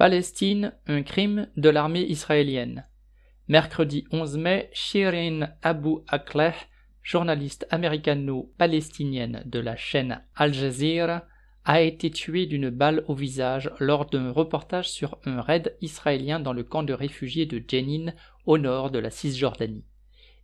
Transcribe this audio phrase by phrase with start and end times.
[0.00, 2.86] Palestine, un crime de l'armée israélienne.
[3.48, 6.54] Mercredi 11 mai, Shirin Abu Akleh,
[7.02, 11.26] journaliste américano-palestinienne de la chaîne Al Jazeera,
[11.66, 16.54] a été tuée d'une balle au visage lors d'un reportage sur un raid israélien dans
[16.54, 18.14] le camp de réfugiés de Jenin,
[18.46, 19.84] au nord de la Cisjordanie.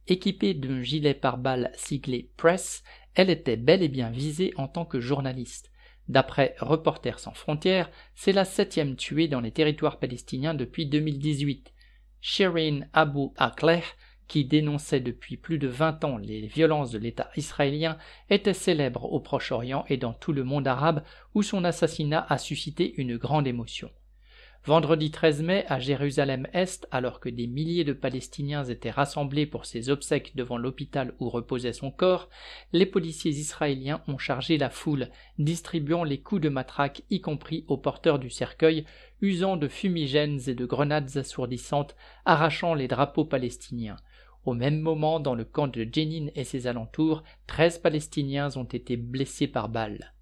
[0.06, 2.84] Équipée d'un gilet pare-balles siglé Press,
[3.14, 5.70] elle était bel et bien visée en tant que journaliste.
[6.08, 11.72] D'après Reporters sans frontières, c'est la septième tuée dans les territoires palestiniens depuis 2018.
[12.20, 13.82] Shirin Abu Akleh,
[14.28, 17.98] qui dénonçait depuis plus de vingt ans les violences de l'État israélien,
[18.30, 21.02] était célèbre au Proche-Orient et dans tout le monde arabe
[21.34, 23.90] où son assassinat a suscité une grande émotion.
[24.66, 29.90] Vendredi 13 mai, à Jérusalem-Est, alors que des milliers de Palestiniens étaient rassemblés pour ses
[29.90, 32.28] obsèques devant l'hôpital où reposait son corps,
[32.72, 37.76] les policiers israéliens ont chargé la foule, distribuant les coups de matraque, y compris aux
[37.76, 38.84] porteurs du cercueil,
[39.20, 41.94] usant de fumigènes et de grenades assourdissantes,
[42.24, 43.98] arrachant les drapeaux palestiniens.
[44.44, 48.96] Au même moment, dans le camp de Jenin et ses alentours, treize Palestiniens ont été
[48.96, 50.15] blessés par balles.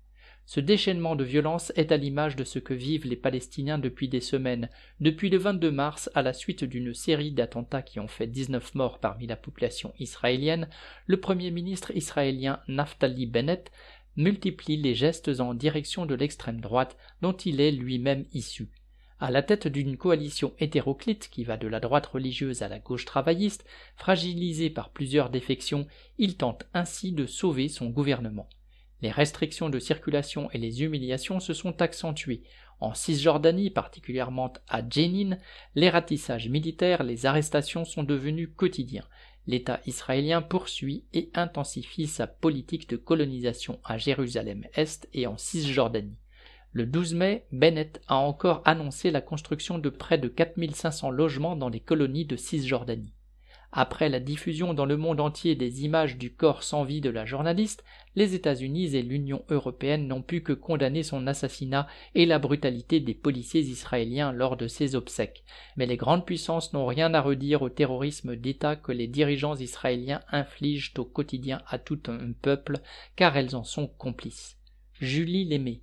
[0.47, 4.21] Ce déchaînement de violence est à l'image de ce que vivent les Palestiniens depuis des
[4.21, 4.69] semaines,
[5.01, 8.99] depuis le 22 mars, à la suite d'une série d'attentats qui ont fait 19 morts
[8.99, 10.69] parmi la population israélienne,
[11.07, 13.73] le premier ministre israélien Naftali Bennett
[14.17, 18.69] multiplie les gestes en direction de l'extrême droite dont il est lui-même issu.
[19.21, 23.07] À la tête d'une coalition hétéroclite qui va de la droite religieuse à la gauche
[23.07, 23.65] travailliste,
[23.97, 25.87] fragilisée par plusieurs défections,
[26.19, 28.49] il tente ainsi de sauver son gouvernement.
[29.05, 32.43] Les restrictions de circulation et les humiliations se sont accentuées.
[32.81, 35.37] En Cisjordanie, particulièrement à Jenin,
[35.75, 39.07] les ratissages militaires, les arrestations sont devenus quotidiens.
[39.47, 46.17] L'État israélien poursuit et intensifie sa politique de colonisation à Jérusalem-Est et en Cisjordanie.
[46.73, 51.69] Le 12 mai, Bennett a encore annoncé la construction de près de 4500 logements dans
[51.69, 53.14] les colonies de Cisjordanie.
[53.77, 57.25] Après la diffusion dans le monde entier des images du corps sans vie de la
[57.25, 57.83] journaliste,
[58.15, 63.15] les États-Unis et l'Union européenne n'ont pu que condamner son assassinat et la brutalité des
[63.15, 65.43] policiers israéliens lors de ses obsèques.
[65.77, 70.21] Mais les grandes puissances n'ont rien à redire au terrorisme d'État que les dirigeants israéliens
[70.31, 72.79] infligent au quotidien à tout un peuple,
[73.17, 74.57] car elles en sont complices.
[75.01, 75.83] Julie Lémé